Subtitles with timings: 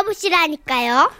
[0.00, 1.10] 알아보시라니까요.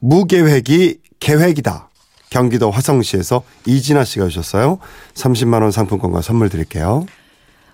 [0.00, 1.88] 무계획이 계획이다.
[2.30, 4.78] 경기도 화성시에서 이진아 씨가 주셨어요.
[5.14, 7.06] 30만 원 상품권과 선물 드릴게요.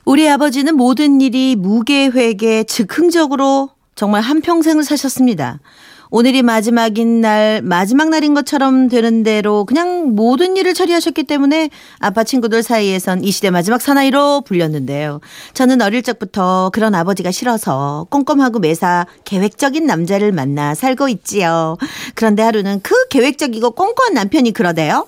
[0.04, 5.60] 우리 아버지는 모든 일이 무계획에 즉흥적으로 정말 한평생을 사셨습니다.
[6.14, 11.70] 오늘이 마지막인 날, 마지막 날인 것처럼 되는 대로 그냥 모든 일을 처리하셨기 때문에
[12.00, 15.20] 아빠 친구들 사이에선 이 시대 마지막 사나이로 불렸는데요.
[15.54, 21.78] 저는 어릴 적부터 그런 아버지가 싫어서 꼼꼼하고 매사 계획적인 남자를 만나 살고 있지요.
[22.14, 25.06] 그런데 하루는 그 계획적이고 꼼꼼한 남편이 그러대요.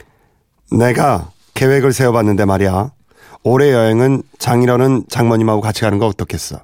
[0.72, 2.92] 내가 계획을 세워봤는데 말이야.
[3.42, 6.60] 올해 여행은 장인어른 장모님하고 같이 가는 거 어떻겠어?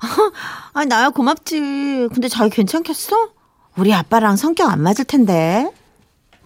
[0.72, 2.08] 아, 나야 고맙지.
[2.14, 3.35] 근데 자기 괜찮겠어?
[3.76, 5.70] 우리 아빠랑 성격 안 맞을 텐데.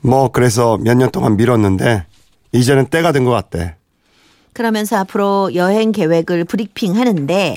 [0.00, 2.04] 뭐 그래서 몇 년 동안 미뤘는데
[2.52, 3.76] 이제는 때가 된 것 같대.
[4.52, 7.56] 그러면서 앞으로 여행 계획을 브리핑 하는데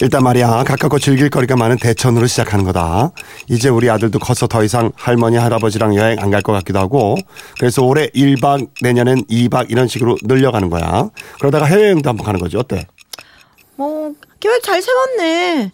[0.00, 3.12] 일단 말이야 가깝고 즐길 거리가 많은 대천으로 시작하는 거다.
[3.48, 7.16] 이제 우리 아들도 커서 더 이상 할머니 할아버지랑 여행 안 갈 것 같기도 하고
[7.58, 11.10] 그래서 올해 1박 내년엔 2박 이런 식으로 늘려가는 거야.
[11.38, 12.86] 그러다가 해외여행도 한번 가는 거지 어때?
[13.76, 14.12] 뭐
[14.42, 15.70] 계획 잘 세웠네.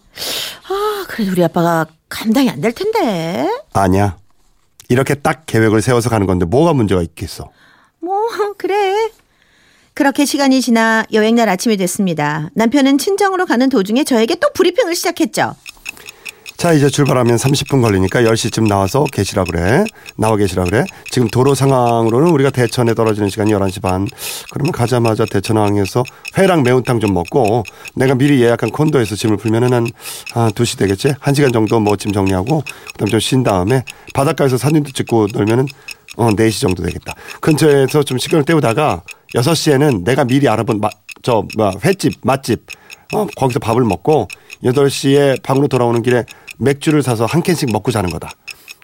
[0.69, 3.49] 아 그래도 우리 아빠가 감당이 안 될 텐데.
[3.73, 4.19] 아니야.
[4.91, 7.51] 이렇게 딱 계획을 세워서 가는 건데 뭐가 문제가 있겠어.
[8.01, 8.21] 뭐
[8.59, 9.11] 그래.
[9.95, 12.51] 그렇게 시간이 지나 여행날 아침이 됐습니다.
[12.55, 15.57] 남편은 친정으로 가는 도중에 저에게 또 브리핑을 시작했죠.
[16.59, 19.85] 자 이제 출발하면 30분 걸리니까 10시쯤 나와서 계시라 그래.
[20.17, 20.85] 나와 계시라 그래.
[21.09, 24.09] 지금 도로 상황으로는 우리가 대천에 떨어지는 시간이 11시 반.
[24.51, 26.03] 그러면 가자마자 대천항에서
[26.37, 27.63] 회랑 매운탕 좀 먹고
[27.95, 29.87] 내가 미리 예약한 콘도에서 짐을 풀면은 한
[30.35, 31.11] 아, 2시 되겠지?
[31.21, 35.65] 1시간 정도 뭐 짐 정리하고 그다음 좀 쉰 다음에 바닷가에서 사진도 찍고 놀면은
[36.17, 37.15] 어 4시 정도 되겠다.
[37.41, 39.03] 근처에서 좀 시간을 때우다가
[39.37, 40.89] 6시에는 내가 미리 알아본 마,
[41.23, 42.67] 저 뭐야 횟집 맛집
[43.15, 44.27] 어 거기서 밥을 먹고
[44.65, 46.25] 8시에 방으로 돌아오는 길에
[46.59, 48.31] 맥주를 사서 한 캔씩 먹고 자는 거다.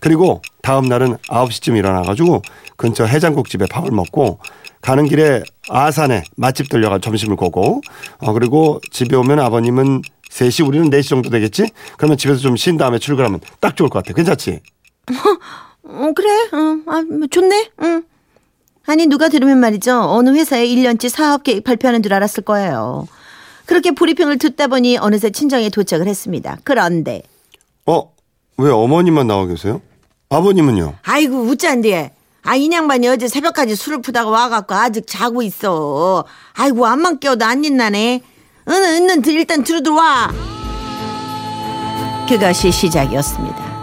[0.01, 2.43] 그리고 다음 날은 9시쯤 일어나가지고
[2.77, 4.39] 근처 해장국집에 밥을 먹고
[4.83, 7.81] 가는 길에 아산에 맛집 들려가 점심을 고고
[8.19, 11.71] 어 그리고 집에 오면 아버님은 3시 우리는 4시 정도 되겠지?
[11.97, 14.15] 그러면 집에서 좀 쉰 다음에 출근하면 딱 좋을 것 같아.
[14.15, 14.61] 괜찮지?
[15.85, 16.29] 어 그래.
[16.53, 17.71] 어, 아, 뭐 좋네.
[17.83, 18.03] 응.
[18.87, 19.99] 아니 누가 들으면 말이죠.
[20.11, 23.07] 어느 회사에 1년치 사업 계획 발표하는 줄 알았을 거예요.
[23.65, 26.59] 그렇게 브리핑을 듣다 보니 어느새 친정에 도착을 했습니다.
[26.65, 27.23] 그런데
[27.87, 28.13] 어?
[28.57, 29.81] 왜 어머님만 나와 계세요?
[30.31, 30.95] 아버님은요?
[31.03, 32.13] 아이고 웃잔데
[32.43, 36.25] 아 인양반이 어제 새벽까지 술을 푸다가 와갖고 아직 자고 있어.
[36.55, 38.21] 아이고 안만 깨워도 안 일나네.
[38.69, 40.31] 은은 은는 일단 들어 들어와.
[42.29, 43.75] 그것이 시작이었습니다.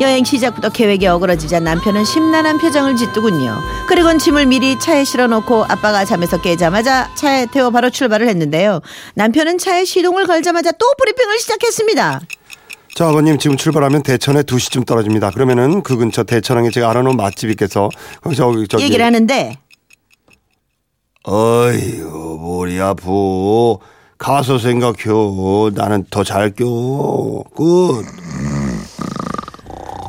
[0.00, 3.58] 여행 시작부터 계획이 어그러지자 남편은 심란한 표정을 짓더군요.
[3.86, 8.80] 그리곤 짐을 미리 차에 실어놓고 아빠가 잠에서 깨자마자 차에 태워 바로 출발을 했는데요.
[9.14, 12.20] 남편은 차에 시동을 걸자마자 또 브리핑을 시작했습니다
[12.94, 15.30] 자, 아버님 지금 출발하면 대천에 2시쯤 떨어집니다.
[15.30, 17.88] 그러면은 그 근처 대천항에 제가 알아놓은 맛집이 있겠어.
[18.36, 19.56] 저기 저기 얘기를 하는데
[21.24, 23.76] 어이구 머리 아프.
[24.18, 25.70] 가서 생각해.
[25.74, 26.64] 나는 더 잘 껴.
[27.56, 28.04] 끝.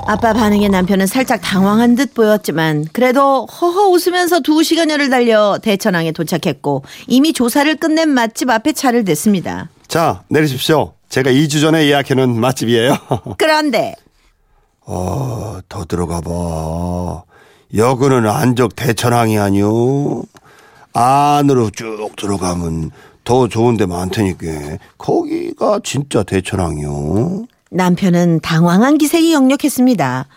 [0.08, 6.84] 아빠 반응에 남편은 살짝 당황한 듯 보였지만 그래도 허허 웃으면서 두 시간여를 달려 대천항에 도착했고
[7.08, 9.70] 이미 조사를 끝낸 맛집 앞에 차를 댔습니다.
[9.88, 10.94] 자, 내리십시오.
[11.12, 12.96] 제가 2주 전에 예약해놓은 맛집이에요.
[13.38, 13.94] 그런데
[14.86, 17.24] 어, 더 들어가 봐.
[17.76, 20.24] 여기는 안적 대천항이 아니요.
[20.94, 22.92] 안으로 쭉 들어가면
[23.26, 24.78] 더 좋은 데 많다니까.
[24.98, 27.46] 거기가 진짜 대천항이요.
[27.72, 30.28] 남편은 당황한 기색이 역력했습니다.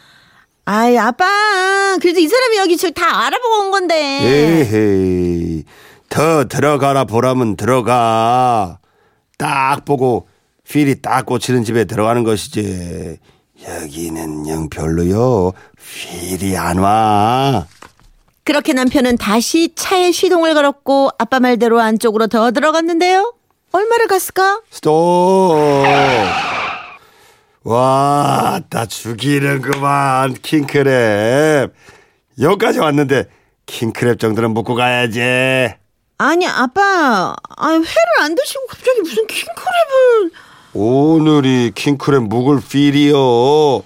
[0.67, 1.25] 아이 아빠
[2.01, 5.65] 그래도 이 사람이 여기 지금 다 알아보고 온 건데 에헤이.
[6.09, 8.79] 더 들어가라 보라면 들어가.
[9.39, 10.27] 딱 보고
[10.69, 13.19] 필이 딱 꽂히는 집에 들어가는 것이지.
[13.67, 15.53] 여기는 영 별로요.
[15.77, 17.67] 필이 안 와.
[18.45, 23.34] 그렇게 남편은 다시 차에 시동을 걸었고 아빠 말대로 안쪽으로 더 들어갔는데요.
[23.72, 24.61] 얼마를 갔을까?
[24.71, 25.87] 스톱.
[27.63, 30.34] 와, 다 죽이는구만.
[30.34, 31.72] 킹크랩.
[32.41, 33.28] 여기까지 왔는데
[33.67, 35.21] 킹크랩 정도는 먹고 가야지.
[36.19, 37.84] 아니 아빠 아 회를
[38.21, 40.31] 안 드시고 갑자기 무슨 킹크랩을
[40.74, 43.82] 오늘이 킹크랩 묵을 필이요.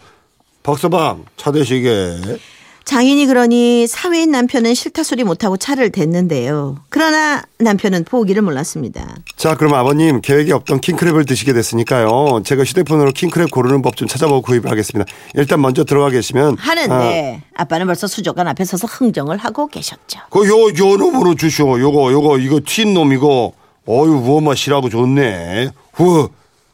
[0.63, 2.39] 박서방 차 대시게.
[2.85, 6.79] 장인이 그러니 사회인 남편은 싫다 소리 못하고 차를 댔는데요.
[6.89, 9.17] 그러나 남편은 포기를 몰랐습니다.
[9.37, 12.41] 자, 그럼 아버님 계획이 없던 킹크랩을 드시게 됐으니까요.
[12.47, 15.11] 제가 휴대폰으로 킹크랩 고르는 법 좀 찾아보고 구입을 하겠습니다.
[15.35, 17.65] 일단 먼저 들어가 계시면 하는데 아.
[17.65, 20.21] 빠는 벌써 수족관 앞에 서서 흥정을 하고 계셨죠.
[20.31, 21.79] 그요 요 놈으로 주시오.
[21.79, 23.53] 요거 요거 이거 튄 놈 이거.
[23.87, 25.71] 어유 무엄마 실하고 좋네.
[25.93, 26.31] 후.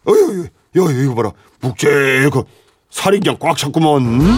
[0.06, 1.32] 요, 요 이거 봐라.
[2.90, 4.36] 살이 그냥 꽉 찼구먼.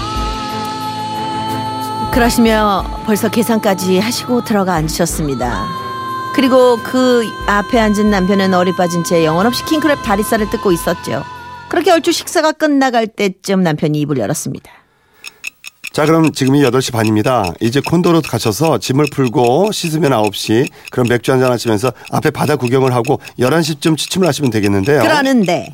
[2.13, 5.67] 그러시며 벌써 계산까지 하시고 들어가 앉으셨습니다.
[6.35, 11.25] 그리고 그 앞에 앉은 남편은 어리 빠진 채 영혼없이 킹크랩 다리살을 뜯고 있었죠.
[11.69, 14.71] 그렇게 얼추 식사가 끝나갈 때쯤 남편이 입을 열었습니다.
[15.97, 17.55] 자, 그럼 지금이 8시 반입니다.
[17.59, 20.69] 이제 콘도로 가셔서 짐을 풀고 씻으면 9시.
[20.91, 25.01] 그럼 맥주 한잔 하시면서 앞에 바다 구경을 하고 11시쯤 취침을 하시면 되겠는데요.
[25.01, 25.73] 그러는데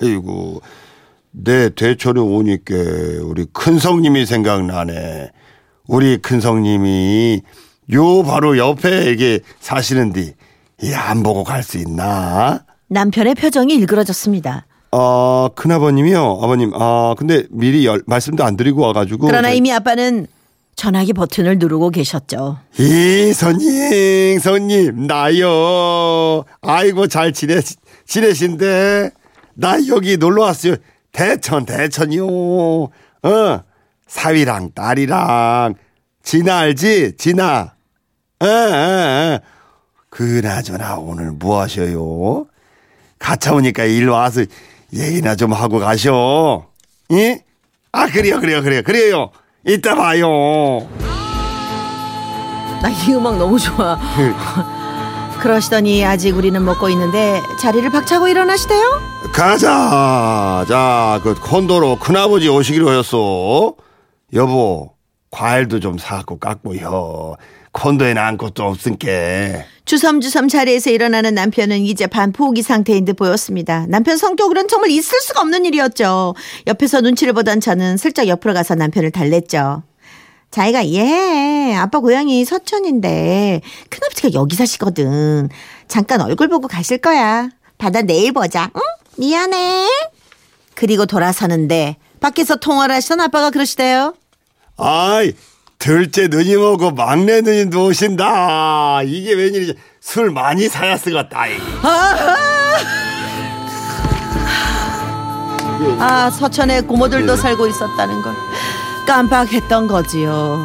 [0.00, 0.62] 아이고,
[1.32, 2.74] 내 대천에 오니까
[3.24, 5.32] 우리 큰성님이 생각나네.
[5.86, 7.42] 우리 큰성님이
[7.92, 10.34] 요 바로 옆에 이게 사시는데
[10.82, 12.64] 이안 보고 갈 수 있나?
[12.88, 14.64] 남편의 표정이 일그러졌습니다.
[15.06, 16.40] 어, 큰아버님이요.
[16.42, 16.72] 아버님.
[16.74, 19.26] 아, 근데 미리 열, 말씀도 안 드리고 와가지고.
[19.26, 20.26] 그러나 저- 이미 아빠는
[20.74, 22.58] 전화기 버튼을 누르고 계셨죠.
[22.78, 26.44] 이 손님, 손님, 나요.
[26.62, 27.60] 아이고, 잘 지내,
[28.06, 29.10] 지내신데.
[29.54, 30.76] 나 여기 놀러 왔어요.
[31.12, 32.26] 대천, 대천이요.
[32.26, 32.90] 어,
[34.06, 35.74] 사위랑 딸이랑.
[36.22, 37.16] 진아 알지?
[37.18, 37.72] 진아.
[38.40, 39.40] 어, 어, 어.
[40.08, 42.46] 그나저나 오늘 뭐 하셔요?
[43.18, 44.42] 가차 오니까 일 와서
[44.92, 46.66] 얘기나 좀 하고 가셔.
[47.12, 47.42] 예?
[47.92, 49.30] 아, 그래요, 그래요, 그래요, 그래요.
[49.66, 50.86] 이따 봐요.
[52.82, 53.98] 나 이 음악 너무 좋아.
[55.40, 59.00] 그러시더니 아직 우리는 먹고 있는데 자리를 박차고 일어나시대요.
[59.32, 60.64] 가자.
[60.68, 63.74] 자, 그 콘도로 큰아버지 오시기로 하였어.
[64.34, 64.92] 여보,
[65.30, 67.36] 과일도 좀 사갖고 깎고요.
[67.72, 69.06] 콘도에는 아무것도 없으니까.
[69.86, 73.86] 주섬주섬 자리에서 일어나는 남편은 이제 반포기 상태인 듯 보였습니다.
[73.88, 76.34] 남편 성격으로는 정말 있을 수가 없는 일이었죠.
[76.66, 79.84] 옆에서 눈치를 보던 저는 슬쩍 옆으로 가서 남편을 달랬죠.
[80.50, 81.74] 자기가 이해해.
[81.76, 85.50] 아빠 고향이 서천인데 큰아버지가 여기 사시거든.
[85.86, 87.48] 잠깐 얼굴 보고 가실 거야.
[87.78, 88.70] 바다 내일 보자.
[88.74, 88.80] 응?
[89.18, 89.86] 미안해.
[90.74, 94.14] 그리고 돌아서는데 밖에서 통화를 하시던 아빠가 그러시대요.
[94.78, 95.32] 아이,
[95.86, 99.02] 둘째 누님하고 막내 누님 도 오신다.
[99.04, 99.76] 이게 웬일이지?
[100.00, 101.46] 술 많이 사야 쓰겠다.
[101.46, 101.52] 이.
[106.00, 108.34] 아, 서천에 고모들도 살고 있었다는 걸
[109.06, 110.58] 깜빡했던 거지요.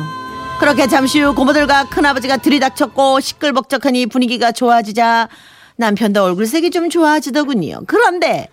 [0.59, 5.29] 그렇게 잠시 후 고모들과 큰아버지가 들이닥쳤고 시끌벅적하니 분위기가 좋아지자
[5.75, 7.81] 남편도 얼굴색이 좀 좋아지더군요.
[7.85, 8.47] 그런데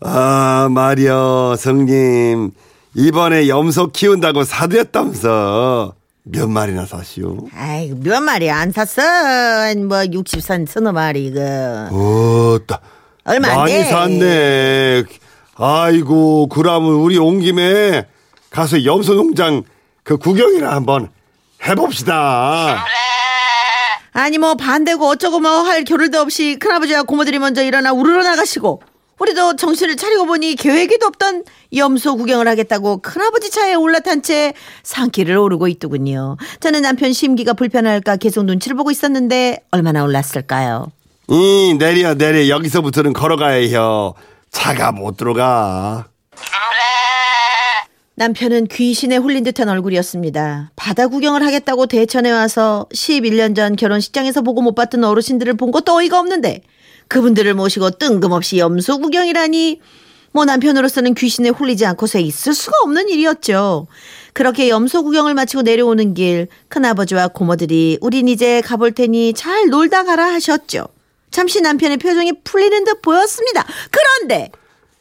[0.00, 2.52] 아, 말이여, 성님.
[2.94, 5.97] 이번에 염소 키운다고 사드렸다면서.
[6.30, 7.48] 몇 마리나 사시오?
[7.54, 9.02] 아이 몇 마리 안 샀어?
[9.76, 11.40] 뭐 60산 서너 마리 그
[12.60, 12.80] 어따.
[13.24, 13.84] 얼마 안 많이 돼.
[13.84, 15.04] 샀네.
[15.60, 18.06] 아이고, 그러면 우리 온 김에
[18.50, 19.62] 가서 염소 농장
[20.02, 21.08] 그 구경이나 한번
[21.66, 22.84] 해봅시다.
[24.12, 28.82] 아니 뭐 반대고 어쩌고 뭐 할 겨를도 없이 큰아버지와 고모들이 먼저 일어나 우르르 나가시고
[29.18, 31.44] 우리도 정신을 차리고 보니 계획에도 없던
[31.76, 34.54] 염소 구경을 하겠다고 큰아버지 차에 올라탄 채
[34.84, 36.36] 산길을 오르고 있더군요.
[36.60, 40.90] 저는 남편 심기가 불편할까 계속 눈치를 보고 있었는데 얼마나 올랐을까요?
[41.30, 42.48] 이, 내려, 내려.
[42.48, 44.14] 여기서부터는 걸어가야 해요.
[44.50, 46.06] 차가 못 들어가.
[48.14, 50.72] 남편은 귀신에 홀린 듯한 얼굴이었습니다.
[50.74, 56.18] 바다 구경을 하겠다고 대천에 와서 11년 전 결혼식장에서 보고 못 봤던 어르신들을 본 것도 어이가
[56.18, 56.62] 없는데
[57.08, 59.80] 그분들을 모시고 뜬금없이 염소 구경이라니
[60.32, 63.86] 뭐 남편으로서는 귀신에 홀리지 않고서 있을 수가 없는 일이었죠.
[64.34, 70.26] 그렇게 염소 구경을 마치고 내려오는 길 큰아버지와 고모들이 우린 이제 가볼 테니 잘 놀다 가라
[70.34, 70.86] 하셨죠.
[71.30, 73.64] 잠시 남편의 표정이 풀리는 듯 보였습니다.
[73.90, 74.50] 그런데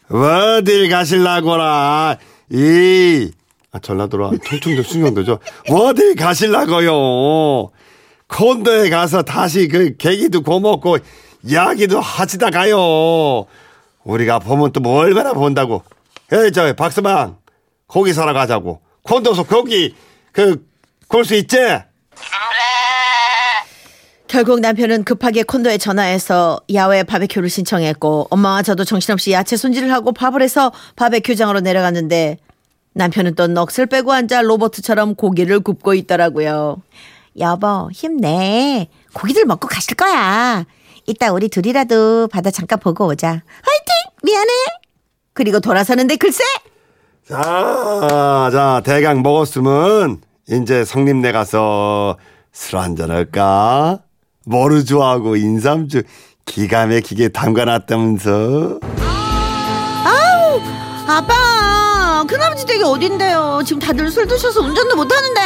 [0.09, 2.17] 어딜 가실라고라.
[2.51, 3.29] 이,
[3.71, 4.31] 아, 전라도라.
[4.45, 5.39] 청충도 순경도죠.
[5.69, 7.69] 어딜 가실라고요.
[8.27, 10.97] 콘도에 가서 다시 그 계기도 고먹고
[11.47, 13.45] 이야기도 하시다 가요.
[14.03, 15.83] 우리가 보면 또 뭐 얼마나 본다고.
[16.31, 17.37] 에이, 저, 박스방.
[17.87, 18.81] 고기 사러 가자고.
[19.03, 19.95] 콘도서 고기,
[20.33, 20.65] 그,
[21.07, 21.57] 굴수 있지?
[24.27, 30.41] 결국 남편은 급하게 콘도에 전화해서 야외 바베큐를 신청했고 엄마와 저도 정신없이 야채 손질을 하고 밥을
[30.41, 32.37] 해서 바베큐장으로 내려갔는데
[32.93, 36.81] 남편은 또 넋을 빼고 앉아 로버트처럼 고기를 굽고 있더라고요.
[37.39, 38.89] 여보 힘내.
[39.13, 40.65] 고기들 먹고 가실 거야.
[41.07, 43.29] 이따 우리 둘이라도 바다 잠깐 보고 오자.
[43.29, 43.93] 화이팅!
[44.23, 44.51] 미안해.
[45.33, 46.43] 그리고 돌아서는데 글쎄
[47.27, 52.17] 자, 자, 대강 먹었으면, 이제 성림네 가서
[52.53, 53.99] 술 한잔 할까?
[54.45, 56.03] 모르주하고 인삼주
[56.45, 58.79] 기가 막히게 담가놨다면서.
[61.09, 63.61] 아빠 큰아버지 댁이 어딘데요.
[63.65, 65.41] 지금 다들 술 드셔서 운전도 못하는데.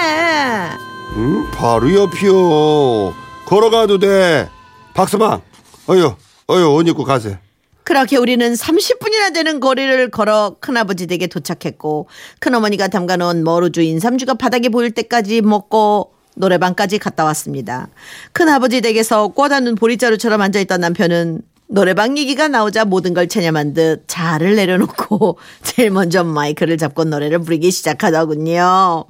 [1.18, 3.14] 응, 바로 옆이요.
[3.46, 4.50] 걸어가도 돼.
[4.94, 5.42] 박수방,
[5.90, 6.18] 어여,
[6.50, 7.38] 어여, 옷 입고 가세.
[7.84, 12.08] 그렇게 우리는 30분이나 되는 거리를 걸어 큰아버지 댁에 도착했고
[12.40, 17.90] 큰어머니가 담가놓은 머루주 인삼주가 바닥에 보일 때까지 먹고 노래방까지 갔다 왔습니다.
[18.32, 25.38] 큰아버지 댁에서 꽂아놓은 보리자루처럼 앉아있던 남편은 노래방 얘기가 나오자 모든 걸 체념한 듯 자를 내려놓고
[25.64, 29.06] 제일 먼저 마이크를 잡고 노래를 부르기 시작하더군요.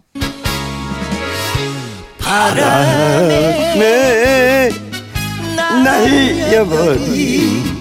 [3.77, 4.69] 네,
[5.83, 7.71] 날려버린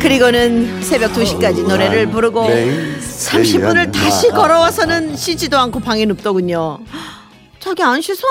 [0.00, 6.78] 그리고는 새벽 2시까지 노래를 부르고 네, 30분을 다시 걸어와서는 쉬지도 않고 방에 눕더군요.
[7.58, 8.22] 자기 안 씻어?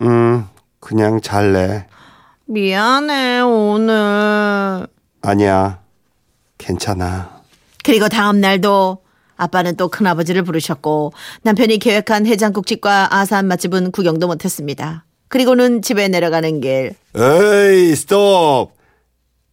[0.00, 0.46] 음,
[0.80, 1.86] 그냥 잘래.
[2.46, 4.86] 미안해 오늘.
[5.20, 5.80] 아니야,
[6.56, 7.42] 괜찮아.
[7.84, 9.02] 그리고 다음 날도
[9.36, 15.04] 아빠는 또 큰아버지를 부르셨고 남편이 계획한 해장국집과 아산 맛집은 구경도 못했습니다.
[15.32, 18.70] 그리고는 집에 내려가는 길 에이, 스톱.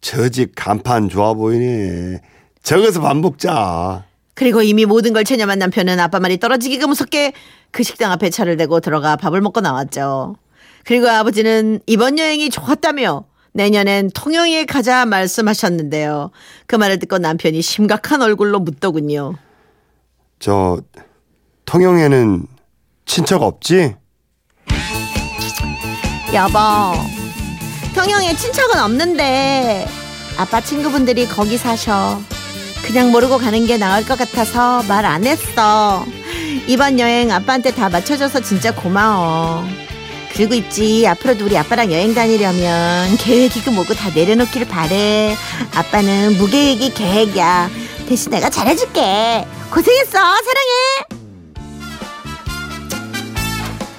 [0.02, 2.20] 저 집 간판 좋아 보이네.
[2.62, 4.04] 저기서 밥 먹자.
[4.34, 7.32] 그리고 이미 모든 걸 체념한 남편은 아빠 말이 떨어지기가 무섭게
[7.70, 10.36] 그 식당 앞에 차를 대고 들어가 밥을 먹고 나왔죠.
[10.84, 16.30] 그리고 아버지는 이번 여행이 좋았다며 내년엔 통영에 가자 말씀하셨는데요.
[16.66, 19.34] 그 말을 듣고 남편이 심각한 얼굴로 묻더군요.
[20.38, 20.78] 저,
[21.64, 22.46] 통영에는
[23.06, 23.94] 친척 없지?
[26.32, 26.58] 여보,
[27.94, 29.86] 통영에 친척은 없는데
[30.38, 32.20] 아빠 친구분들이 거기 사셔.
[32.86, 36.06] 그냥 모르고 가는 게 나을 것 같아서 말 안 했어.
[36.66, 39.64] 이번 여행 아빠한테 다 맞춰줘서 진짜 고마워.
[40.32, 45.36] 그리고 있지 앞으로도 우리 아빠랑 여행 다니려면 계획이고 뭐고 다 내려놓기를 바래.
[45.74, 47.68] 아빠는 무계획이 계획이야.
[48.08, 49.44] 대신 내가 잘해줄게.
[49.70, 50.10] 고생했어.
[50.12, 51.06] 사랑해.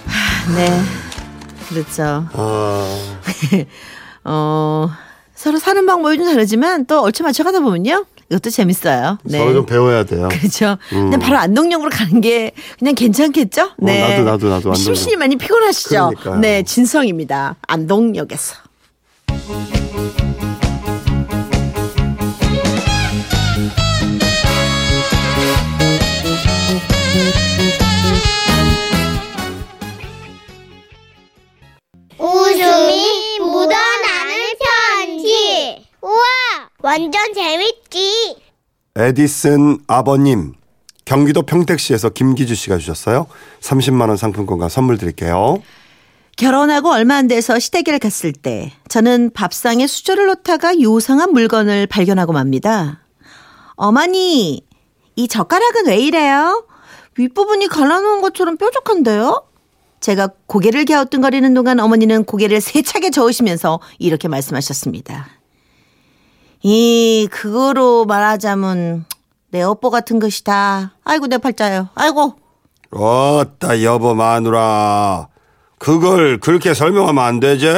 [0.08, 0.82] 하, 네,
[1.74, 2.26] 그렇죠.
[2.34, 2.98] 아,
[4.26, 4.90] 어,
[5.34, 8.06] 서로 사는 방법이 좀 다르지만 또 얼추 맞춰가다 보면요.
[8.30, 9.18] 이것도 재밌어요.
[9.24, 9.40] 네.
[9.40, 10.30] 서로 좀 배워야 돼요.
[10.32, 10.78] 그렇죠.
[10.90, 13.72] 근데 바로 안동역으로 가는 게 그냥 괜찮겠죠?
[13.78, 14.04] 네.
[14.04, 14.76] 어, 나도, 나도, 나도 안동역.
[14.76, 16.12] 심신이 많이 피곤하시죠?
[16.16, 16.38] 그러니까요.
[16.40, 17.56] 네, 진성입니다.
[17.68, 18.56] 안동역에서.
[36.02, 36.22] 우와,
[36.80, 38.38] 완전 재밌지.
[38.96, 40.54] 에디슨 아버님,
[41.06, 43.28] 경기도 평택시에서 김기주 씨가 주셨어요.
[43.62, 45.62] 30만 원 상품권과 선물 드릴게요.
[46.38, 53.02] 결혼하고 얼마 안 돼서 시댁을 갔을 때 저는 밥상에 수저를 놓다가 요상한 물건을 발견하고 맙니다.
[53.76, 54.66] 어머니,
[55.16, 56.66] 이 젓가락은 왜 이래요?
[57.18, 59.44] 윗부분이 갈라놓은 것처럼 뾰족한데요?
[60.00, 65.41] 제가 고개를 갸우뚱거리는 동안 어머니는 고개를 세차게 저으시면서 이렇게 말씀하셨습니다.
[66.64, 69.06] 이, 그거로 말하자면
[69.50, 70.94] 내 업보 같은 것이다.
[71.04, 71.90] 아이고, 내 팔자요.
[71.96, 72.36] 아이고.
[72.94, 75.30] 어따 여보 마누라
[75.80, 77.70] 그걸 그렇게 설명하면 안 되지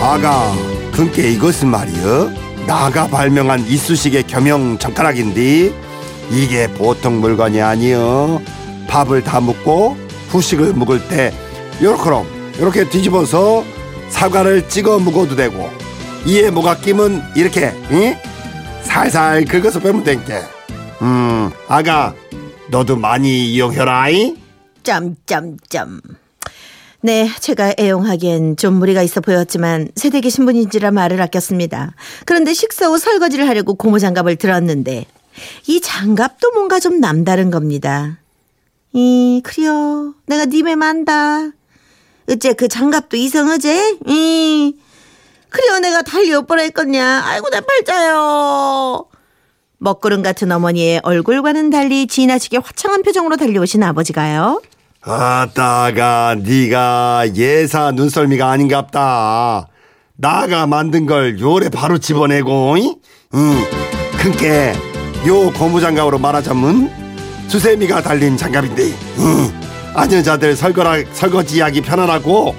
[0.00, 0.50] 아가
[0.92, 2.30] 그게 이것은 말이여
[2.66, 5.74] 나가 발명한 이쑤시개 겸용 젓가락인데
[6.30, 8.40] 이게 보통 물건이 아니여
[8.88, 9.96] 밥을 다 묻고
[10.30, 11.32] 후식을 묵을 때
[11.82, 12.26] 요렇게럼
[12.58, 13.62] 이렇게 뒤집어서
[14.08, 15.68] 사과를 찍어 묵어도 되고
[16.26, 18.16] 이에 뭐가 끼면 이렇게 응?
[18.82, 20.40] 살살 긁어서 빼면 된게
[21.02, 22.14] 음 아가
[22.70, 24.36] 너도 많이 이용해라이
[24.82, 26.00] 짬짬짬.
[27.00, 31.94] 네, 제가 애용하기엔 좀 무리가 있어 보였지만 세대기 신분인지라 말을 아꼈습니다.
[32.24, 35.06] 그런데 식사 후 설거지를 하려고 고무 장갑을 들었는데
[35.68, 38.18] 이 장갑도 뭔가 좀 남다른 겁니다.
[38.92, 41.50] 이 그려 내가 님에 만다.
[42.28, 43.98] 어째 그 장갑도 이성어제?
[44.06, 44.74] 이
[45.50, 47.22] 그려 내가 달리 엿보라 했겠냐?
[47.24, 49.06] 아이고 내 팔자요.
[49.78, 54.60] 먹구름 같은 어머니의 얼굴과는 달리 지나치게 화창한 표정으로 달려오신 아버지가요.
[55.00, 59.68] 아따가 네가 예사 눈썰미가 아닌갑다
[60.16, 62.96] 나가 만든 걸 요래 바로 집어내고 이?
[63.34, 63.64] 응
[64.18, 64.74] 큰게
[65.28, 68.82] 요 고무장갑으로 말하자면 수세미가 달린 장갑인데
[69.18, 69.52] 응.
[69.94, 72.54] 아녀자들 설거라, 설거지 하기 편안하고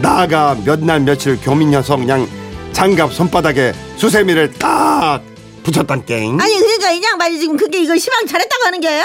[0.00, 2.28] 나가 몇 날 며칠 교민녀서 그냥
[2.72, 5.20] 장갑 손바닥에 수세미를 딱
[5.62, 9.04] 붙였단 깽 아니 그러니까 이 양반이 지금 그게 이걸 시방 잘했다고 하는 게요?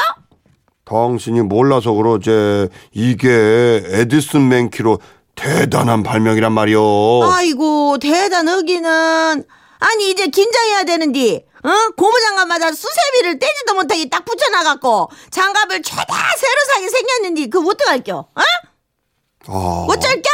[0.86, 5.00] 당신이 몰라서 그러지 이게 에디슨 맨키로
[5.36, 9.43] 대단한 발명이란 말이오 아이고 대단하기는
[9.79, 11.69] 아니 이제 긴장해야 되는디 어?
[11.95, 16.05] 고무장갑 맞아 수세미를 떼지도 못하게 딱 붙여놔갖고 장갑을 최다
[16.38, 18.17] 새로 사게 생겼는데 그거 어떡할겨?
[18.17, 18.41] 어?
[19.48, 20.29] 아, 어쩔겨?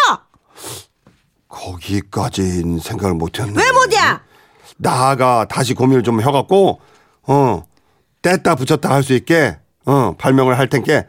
[1.47, 4.21] 거기까진 생각을 못했네 왜 못이야?
[4.77, 6.79] 나가 다시 고민을 좀 해갖고
[7.23, 7.63] 어
[8.21, 11.05] 뗐다 붙였다 할 수 있게 어 발명을 할 텐께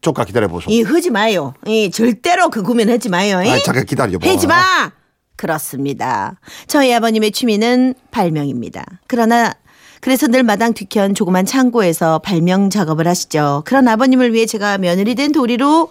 [0.00, 0.68] 조금 기다려보소.
[0.70, 1.54] 이 하지 마요.
[1.66, 3.40] 이 절대로 그 고민하지 마요.
[3.42, 3.48] 이?
[3.48, 4.28] 아 잠깐 기다려봐.
[4.28, 4.90] 하지 마.
[5.36, 6.40] 그렇습니다.
[6.66, 8.84] 저희 아버님의 취미는 발명입니다.
[9.06, 9.52] 그러나
[10.00, 13.62] 그래서 늘 마당 뒤편 조그만 창고에서 발명 작업을 하시죠.
[13.64, 15.88] 그런 아버님을 위해 제가 며느리 된 도리로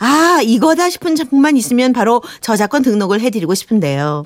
[0.00, 4.24] 아 이거다 싶은 작품만 있으면 바로 저작권 등록을 해드리고 싶은데요.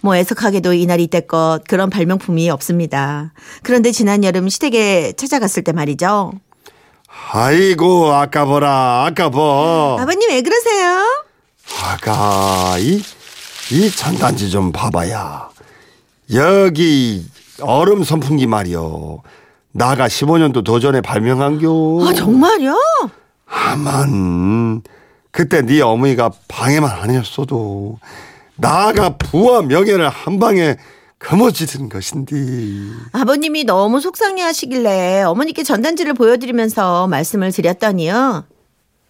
[0.00, 3.32] 뭐 애석하게도 이날 이때껏 그런 발명품이 없습니다.
[3.62, 6.32] 그런데 지난 여름 시댁에 찾아갔을 때 말이죠.
[7.32, 9.98] 아이고 아까보라 아까보.
[10.00, 11.04] 아버님 왜 그러세요?
[11.84, 13.02] 아가 이,
[13.70, 15.50] 이 전단지 좀 봐봐야.
[16.34, 17.26] 여기
[17.60, 19.22] 얼음 선풍기 말이요.
[19.72, 22.06] 나가 15년도 더 전에 발명한겨.
[22.08, 22.76] 아 정말요?
[23.46, 24.82] 아만
[25.32, 27.98] 그때 네 어머니가 방해만 아니었어도
[28.56, 30.76] 나가 부와 명예를 한 방에
[31.18, 32.90] 거머쥐는 것인디.
[33.12, 38.44] 아버님이 너무 속상해 하시길래 어머니께 전단지를 보여드리면서 말씀을 드렸더니요.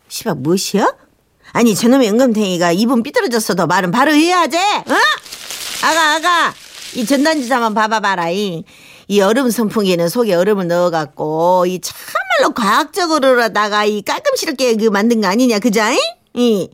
[0.09, 0.95] 시박 무엇이요?
[1.53, 4.57] 아니 저놈의 은금탱이가 입은 삐뚤어졌어도 말은 바로 해야지.
[4.59, 4.95] 어?
[5.85, 6.55] 아가 아가
[6.95, 8.31] 이 전단지 잠만 봐봐봐라.
[8.31, 8.63] 이,
[9.09, 11.97] 이 얼음 선풍기는 속에 얼음을 넣어갖고 이 참
[12.43, 15.93] 말로 과학적으로다가 이 깔끔스럽게 그 만든 거 아니냐 그자?
[15.93, 15.99] 이?
[16.35, 16.71] 이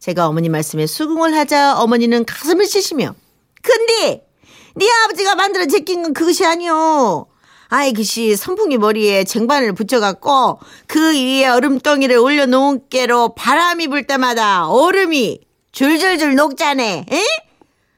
[0.00, 3.14] 제가 어머니 말씀에 수긍을 하자 어머니는 가슴을 치시며
[3.62, 4.26] 근데
[4.74, 7.26] 네 아버지가 만들어 제낀 건 그것이 아니오.
[7.68, 15.40] 아이 그시 선풍기 머리에 쟁반을 붙여갖고 그 위에 얼음덩이를 올려놓은 깨로 바람이 불 때마다 얼음이
[15.70, 17.06] 줄줄줄 녹자네.
[17.10, 17.24] 에?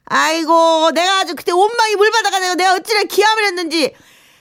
[0.04, 3.94] 아이고 내가 아주 그때 온방이 물바다가 내가 어찌나 기함을 했는지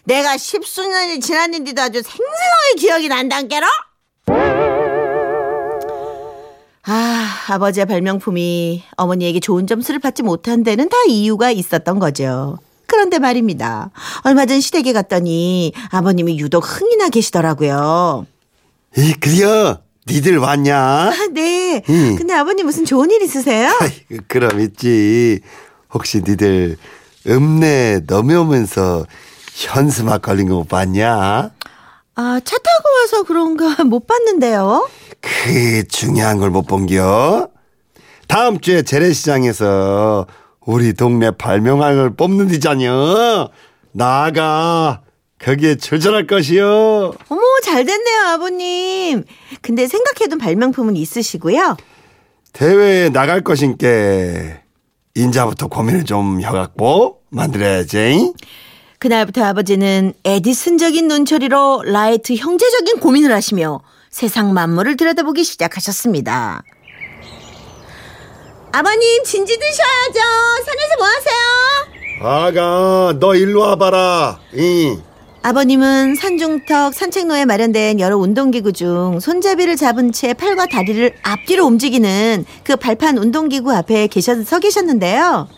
[0.05, 3.65] 내가 십수년이 지났는데도 아주 생생하게 기억이 난단께로?
[6.85, 12.57] 아, 아버지의 발명품이 어머니에게 좋은 점수를 받지 못한 데는 다 이유가 있었던 거죠.
[12.85, 13.91] 그런데 말입니다.
[14.23, 18.27] 얼마 전 시댁에 갔더니 아버님이 유독 흥이 나 계시더라고요.
[18.97, 20.77] 이 그려 니들 왔냐?
[20.77, 21.81] 아, 네.
[21.89, 22.15] 음.
[22.17, 23.71] 근데 아버님 무슨 좋은 일 있으세요?
[24.27, 25.39] 그럼 있지.
[25.93, 26.75] 혹시 니들
[27.25, 29.05] 읍내 넘어오면서
[29.55, 31.51] 현수막 걸린 거 못 봤냐?
[32.15, 34.89] 아, 차 타고 와서 그런가 못 봤는데요.
[35.21, 37.49] 그 중요한 걸 못 본겨.
[38.27, 40.27] 다음 주에 재래시장에서
[40.65, 43.49] 우리 동네 발명왕을 뽑는 디잖여.
[43.91, 45.01] 나가
[45.39, 47.13] 거기에 출전할 것이요.
[47.29, 49.23] 어머, 잘 됐네요, 아버님.
[49.61, 51.77] 근데 생각해둔 발명품은 있으시고요.
[52.53, 54.61] 대회에 나갈 것인께
[55.15, 58.33] 인자부터 고민을 좀 해갖고 만들어야지.
[59.03, 66.63] 그날부터 아버지는 에디슨적인 눈초리로 라이트 형제적인 고민을 하시며 세상 만물을 들여다보기 시작하셨습니다.
[68.71, 70.19] 아버님 진지 드셔야죠.
[70.65, 72.21] 산에서 뭐 하세요?
[72.21, 74.39] 아가 너 일로 와봐라.
[74.53, 74.97] 이.
[75.41, 82.77] 아버님은 산중턱 산책로에 마련된 여러 운동기구 중 손잡이를 잡은 채 팔과 다리를 앞뒤로 움직이는 그
[82.77, 85.49] 발판 운동기구 앞에 계셔 서 계셨는데요.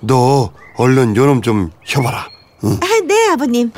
[0.00, 2.39] 너 얼른 요놈 좀 해봐라.
[2.64, 2.78] 응?
[2.82, 3.72] 아, 네, 아버님.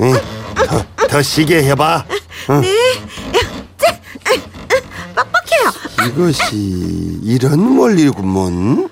[0.00, 0.12] 응?
[0.66, 2.04] 더, 더 시게 해봐.
[2.50, 2.62] 응?
[5.14, 6.08] 빡빡해요.
[6.08, 8.88] 이것이 이런 원리구먼.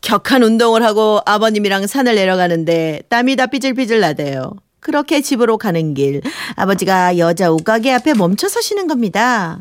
[0.00, 4.52] 격한 운동을 하고 아버님이랑 산을 내려가는데 땀이 다 삐질삐질 나대요.
[4.80, 6.22] 그렇게 집으로 가는 길
[6.56, 9.60] 아버지가 여자 옷가게 앞에 멈춰 서시는 겁니다.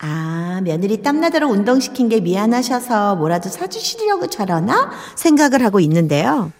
[0.00, 6.52] 아 며느리 땀나도록 운동시킨 게 미안하셔서 뭐라도 사주시려고 저러나 생각을 하고 있는데요.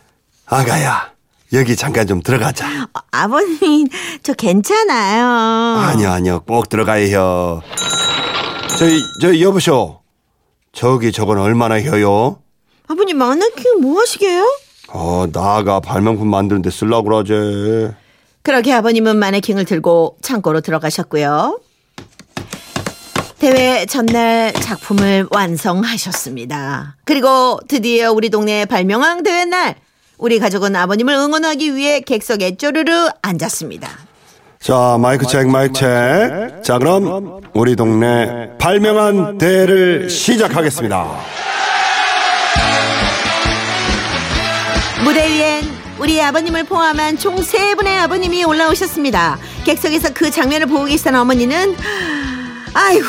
[0.46, 1.12] 아가야
[1.53, 2.66] 여기 잠깐 좀 들어가자.
[2.94, 3.87] 어, 아버님
[4.22, 5.24] 저 괜찮아요.
[5.81, 7.62] 아니요 아니요 꼭 들어가야 해요.
[8.79, 10.01] 저희 저 여보쇼.
[10.72, 12.38] 저기 저건 얼마나 해요?
[12.88, 14.44] 아버님 마네킹 뭐 하시게요?
[14.92, 17.94] 어 나가 발명품 만드는데 쓸라고 그러지.
[18.42, 21.61] 그렇게 아버님은 마네킹을 들고 창고로 들어가셨고요.
[23.38, 26.96] 대회 전날 작품을 완성하셨습니다.
[27.05, 29.77] 그리고 드디어 우리 동네 발명왕 대회 날
[30.18, 33.88] 우리 가족은 아버님을 응원하기 위해 객석에 쪼르르 앉았습니다.
[34.61, 36.62] 자 마이크 체크 마이크 체크.
[36.64, 41.07] 자 그럼 우리 동네 발명한 대회를 시작하겠습니다.
[45.05, 45.64] 무대 위엔
[46.01, 49.38] 우리 아버님을 포함한 총 세 분의 아버님이 올라오셨습니다.
[49.64, 51.77] 객석에서 그 장면을 보고 계시던 어머니는
[52.74, 53.07] 아이고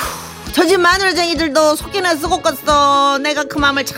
[0.53, 3.17] 저 집 마누라쟁이들도 속이나 쓰고 갔어.
[3.19, 3.97] 내가 그 마음을 잘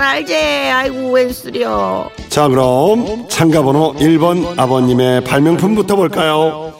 [0.00, 0.34] 알지.
[0.34, 2.10] 아이고 웬 소리여.
[2.28, 6.72] 자 그럼 참가번호 1번 아버님의 발명품부터 볼까요?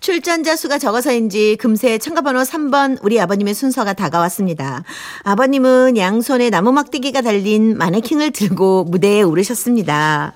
[0.00, 4.82] 출전자 수가 적어서인지 금세 참가번호 3번 우리 아버님의 순서가 다가왔습니다.
[5.24, 10.32] 아버님은 양손에 나무 막대기가 달린 마네킹을 들고 무대에 오르셨습니다.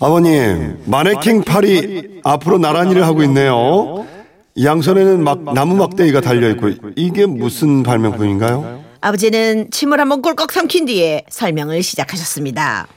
[0.00, 4.06] 아버님, 마네킹 팔이 앞으로 나란히를 하고 있네요.
[4.62, 8.82] 양손에는 막 나무 막대기가 달려 있고 이게 무슨 발명품인가요?
[9.00, 12.88] 아버지는 침을 한번 꿀꺽 삼킨 뒤에 설명을 시작하셨습니다.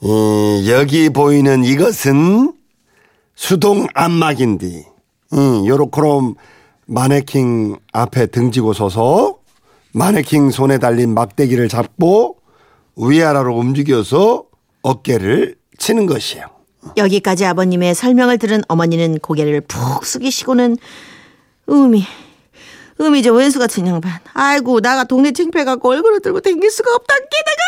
[0.00, 2.52] 이, 여기 보이는 이것은
[3.34, 4.84] 수동 안막인디.
[5.32, 6.34] 이, 요렇게로
[6.86, 9.38] 마네킹 앞에 등지고 서서
[9.92, 12.36] 마네킹 손에 달린 막대기를 잡고
[12.96, 14.44] 위아래로 움직여서
[14.82, 16.46] 어깨를 치는 것이에요.
[16.96, 20.76] 여기까지 아버님의 설명을 들은 어머니는 고개를 푹 숙이시고는
[21.68, 22.04] 음이
[23.00, 24.18] 음이 저 왼수 같은 양반.
[24.34, 27.62] 아이고 나가 동네 창피해갖고 얼굴을 들고 댕길 수가 없다 게다가!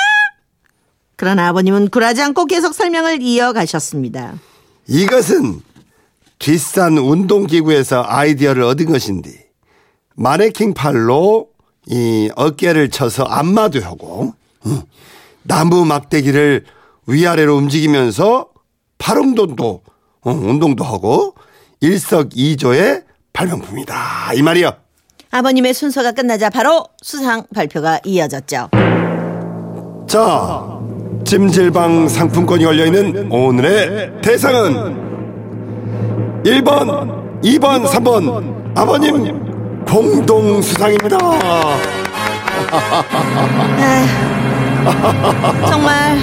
[1.17, 4.35] 그러나 아버님은 굴하지 않고 계속 설명을 이어가셨습니다.
[4.89, 5.61] 이것은
[6.39, 9.49] 뒷산 운동기구에서 아이디어를 얻은 것인데
[10.17, 11.49] 마네킹 팔로
[11.87, 14.35] 이 어깨를 쳐서 안마도 하고
[14.67, 14.83] 음,
[15.43, 16.65] 나무 막대기를
[17.07, 18.49] 위아래로 움직이면서
[19.01, 19.83] 팔운동도
[20.23, 21.35] 어, 운동도 하고
[21.81, 24.71] 일석이조의 발명품이다 이 말이요.
[25.33, 28.69] 아버님의 순서가 끝나자 바로 수상 발표가 이어졌죠
[30.09, 30.81] 자,
[31.25, 35.09] 찜질방 상품권이 걸려있는 오늘의 대상은
[36.43, 41.17] 1번, 2번, 3번 아버님 공동 수상입니다.
[45.69, 46.19] 정말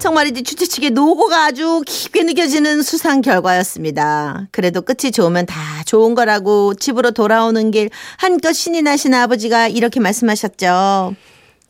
[0.00, 4.48] 정말이지 주최 측의 노고가 아주 깊게 느껴지는 수상 결과였습니다.
[4.50, 11.14] 그래도 끝이 좋으면 다 좋은 거라고 집으로 돌아오는 길 한껏 신이 나신 아버지가 이렇게 말씀하셨죠.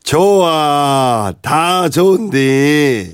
[0.05, 3.13] 좋아, 다 좋은데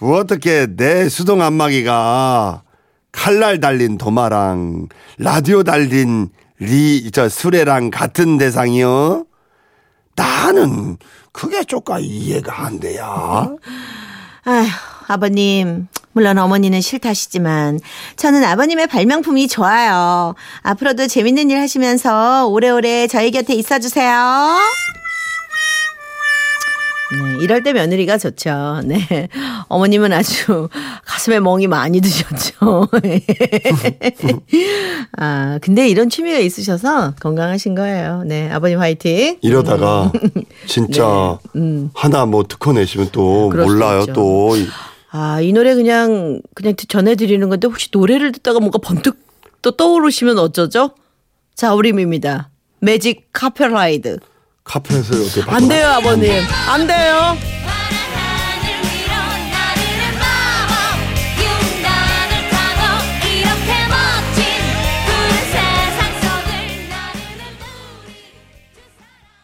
[0.00, 2.62] 어떻게 내 수동 안마기가
[3.10, 4.86] 칼날 달린 도마랑
[5.18, 6.28] 라디오 달린
[6.60, 9.26] 리, 저 수레랑 같은 대상이요?
[10.14, 10.96] 나는
[11.32, 13.48] 그게 조금 이해가 안 돼야.
[14.48, 14.66] 아휴,
[15.08, 15.88] 아버님.
[16.12, 17.80] 물론 어머니는 싫다시지만
[18.16, 20.34] 저는 아버님의 발명품이 좋아요.
[20.62, 24.56] 앞으로도 재밌는 일 하시면서 오래오래 저희 곁에 있어 주세요.
[27.12, 28.80] 네, 이럴 때 며느리가 좋죠.
[28.84, 29.28] 네.
[29.68, 30.68] 어머님은 아주
[31.04, 32.88] 가슴에 멍이 많이 드셨죠.
[35.16, 38.22] 아, 근데 이런 취미가 있으셔서 건강하신 거예요.
[38.26, 38.50] 네.
[38.50, 39.38] 아버님 화이팅.
[39.40, 40.12] 이러다가
[40.66, 41.38] 진짜
[41.94, 43.56] 하나 뭐 특허 내시면 또 음.
[43.62, 44.12] 몰라요 있죠.
[44.12, 44.56] 또.
[45.10, 49.18] 아, 이 노래 그냥, 그냥 전해드리는 건데 혹시 노래를 듣다가 뭔가 번뜩
[49.62, 50.90] 또 떠오르시면 어쩌죠?
[51.54, 52.50] 자, 우림입니다.
[52.80, 54.18] 매직 카페라이드.
[54.64, 56.30] 카페에서 이렇게 안 돼요, 아버님.
[56.68, 57.36] 안 돼요.